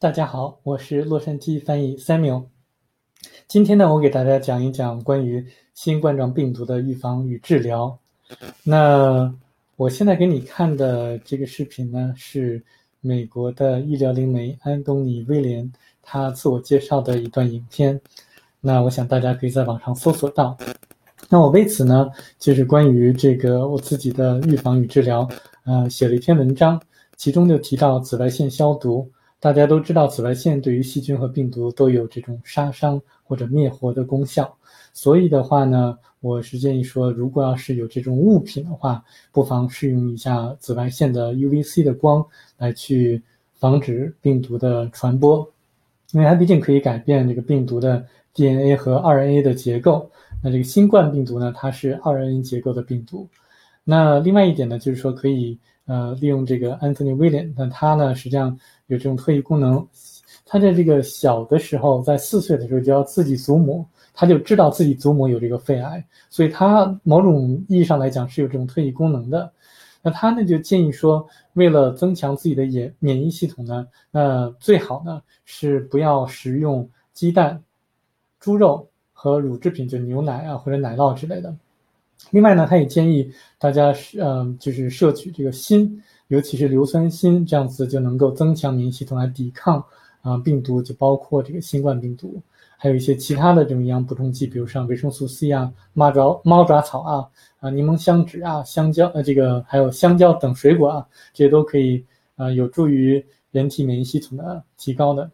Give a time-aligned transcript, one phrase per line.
[0.00, 2.44] 大家好，我是洛杉矶翻译 Samuel。
[3.48, 7.98] 今天呢，我给大家讲一讲关于新冠状病毒的预防与治疗。
[8.62, 9.34] 那
[9.74, 12.62] 我现在给你看的这个视频呢，是
[13.00, 15.68] 美国的医疗灵媒安东尼威廉
[16.00, 18.00] 他自我介绍的一段影片。
[18.60, 20.56] 那我想大家可以在网上搜索到。
[21.28, 22.08] 那我为此呢，
[22.38, 25.28] 就是关于这个我自己的预防与治疗，
[25.64, 26.80] 呃，写了一篇文章，
[27.16, 29.10] 其中就提到紫外线消毒。
[29.40, 34.52] 大家都知道，紫外线对于细菌和病毒都有这种杀伤或者灭活的功效。
[34.92, 43.22] 所以的话呢，我是建议说，如果要是有这种物品的话，不妨试用一下紫外线的 UVC 的光来去
[43.54, 45.48] 防止病毒的传播，
[46.10, 50.10] 因为它毕竟可以改变这个病毒的 DNA 和 RNA 的结构。
[50.42, 53.28] 那这个新冠病毒呢，它是 RNA 结构的病毒。
[53.90, 55.58] 那另外一点呢，就是说可以。
[55.88, 58.54] 呃，利用这个 Anthony William，那他呢实际上
[58.88, 59.88] 有这种特异功能，
[60.44, 69.50] 他在这个小的时候，在四岁的时候就要自己祖母，他就知道自己祖母有这个肺癌，所以他某种意义上来讲是有这种特异功能的。
[70.02, 77.58] 那他呢就建议说，为了增强自己的免免疫系统呢，那最好呢是不要食用鸡蛋、
[78.38, 81.56] 猪肉和乳制品，就牛奶啊或者奶酪之类的。
[82.30, 85.90] 另外呢，他也建议大家是嗯，就是摄取这个锌，
[86.26, 89.82] 尤其是硫酸锌，这样子就能够增强免疫系统来抵抗
[90.20, 92.38] 啊病毒，就包括这个新冠病毒，
[92.76, 97.26] 还有一些其他的这种营养补充剂，比如像维生素 C 啊、猫爪猫爪草啊、
[97.60, 102.04] 啊柠檬香脂啊、香蕉呃这个还有香蕉等水果啊，这些都可以
[102.36, 105.30] 啊有助于人体免疫系统的提高的。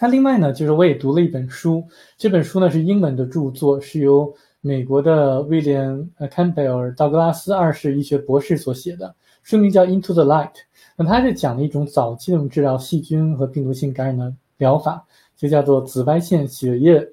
[0.00, 1.84] 那另外呢，就是我也读了一本书，
[2.16, 4.34] 这本书呢是英文的著作，是由。
[4.64, 10.52] 美国的威廉呃坎贝尔道格拉斯二世医学博士所写的书名叫《Into the Light》，
[10.94, 15.04] 那他是讲了一种早期的治疗细菌和病毒性感染的疗法，
[15.36, 17.04] 就叫做紫外线血液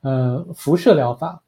[0.00, 1.40] 呃辐射疗法，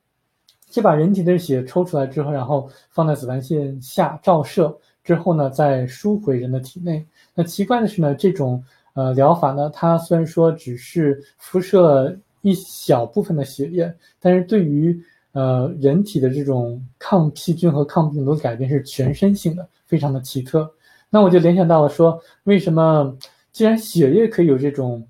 [0.70, 7.04] 就把人体的血抽出来之后，然后放在紫外线下照射之后呢，再输回人的体内。
[7.34, 8.62] 那奇怪的是呢，这种
[8.94, 14.98] 呃疗法呢，它虽然说只是辐射一小部分的血液，但是对于
[15.32, 20.68] 呃，人体的这种抗细菌和抗病毒改变是全身性的，非常的奇特。
[21.10, 23.16] 那我就联想到了说，为什么
[23.52, 25.06] 既然血液可以有这种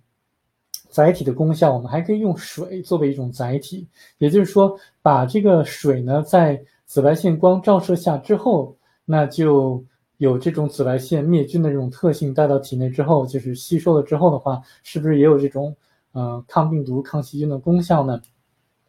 [0.90, 3.86] 载体的功效，我们还可以用水作为一种载体？
[4.18, 9.82] 也就是说，把这个水呢，在紫外线光照射下之后，那就
[10.18, 15.74] 有这种紫外线灭菌的这种特性，带到体内之后，就是吸收了之后的话，是不是也有这种
[16.12, 18.20] 呃抗病毒、抗细菌的功效呢？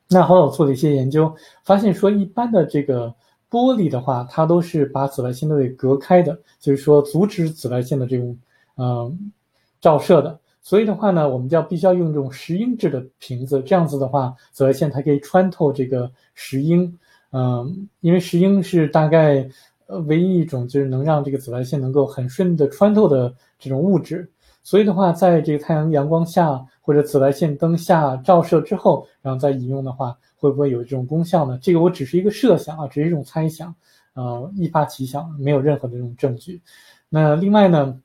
[0.09, 3.13] 那后来我做了一些研究，发现说一般的这个
[3.49, 8.37] 玻璃的话，它都是把紫外线都给隔开的，就是说阻止紫外线的这种
[8.77, 9.31] 嗯
[9.79, 10.39] 照射的。
[10.61, 16.97] 所以的话呢，我们就要必须要用这种石英制的瓶子，这样子的话，紫外线它可以穿透这个石英，
[17.31, 19.47] 嗯，因为石英是大概
[19.89, 24.29] 呃唯一一种就是能让这个紫外线能够很顺利的穿透的这种物质。
[24.61, 31.57] 所以的话，在这个太阳阳光下或者紫外线灯下照射之后，然后再饮用的话，会不会有这种功效呢？
[31.61, 33.73] 这个我只是一个设想啊，只是一种猜想，
[34.13, 36.61] 呃，一发奇想，没有任何的这种证据。
[37.07, 37.99] 那另外呢，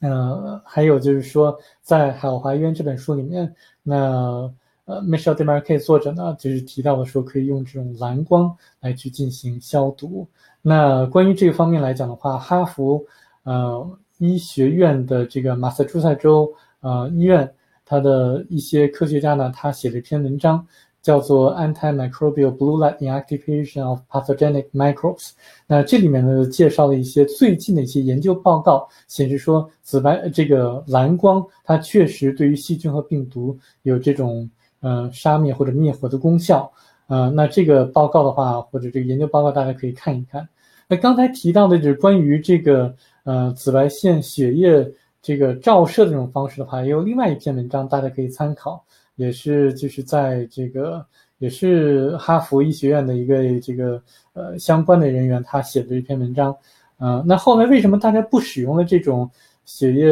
[0.00, 4.50] 呃，还有就是说，在《海华医院》这本书里面，那
[4.84, 10.28] 呃，Michelle Demarque 作者呢，就是提到了说，可以用这种蓝光来去进行消毒。
[10.62, 13.04] 那关于这个方面来讲的话，哈佛，
[13.44, 13.98] 呃。
[14.18, 16.50] 医学院的这个马萨诸塞州
[16.80, 17.52] 呃医院，
[17.84, 20.64] 他的一些科学家呢，他写了一篇文章，
[21.02, 25.32] 叫做 Antimicrobial Blue Light Inactivation of Pathogenic Microbes。
[25.66, 34.48] 那这里面呢，介绍了一些最近的一些研究报告，显示说紫外这个蓝光，它确实对于细菌和病毒有这种
[34.84, 36.70] 呃杀灭或者灭活的功效。
[37.08, 40.48] 呃，那这个报告的话，或者这个研究报告，大家可以看一看。
[40.86, 42.94] 那刚才提到的就是关于这个。
[43.26, 44.86] 呃，紫外线血液
[45.22, 48.84] 这个照射这种方式的话，也有另外一篇文章，大家可以参考，
[49.16, 51.02] 也是就是在这个
[51.38, 54.02] 也是哈佛医学院的一个这个
[54.34, 56.54] 呃相关的人员他写的一篇文章。
[56.98, 59.30] 呃，那后来为什么大家不使用了这种
[59.64, 60.06] 血液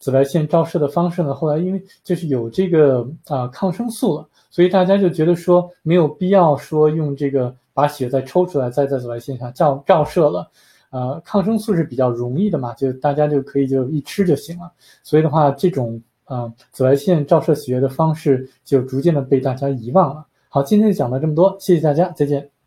[0.00, 1.32] 紫外线照射的方式呢？
[1.32, 10.50] 后来因为就是有这个啊抗生素了，所以大家就觉得说没有必要说用这个把血再抽出来再在紫外线下照照射了。
[10.90, 14.72] 呃，抗生素是比较容易的嘛，就大家就可以就一吃就行了。
[15.04, 20.26] 所以的话，这种呃紫外线照射血液的方式就逐渐的被大家遗忘了。
[20.48, 22.59] 好，今天就讲到这么多，谢谢大家，再见。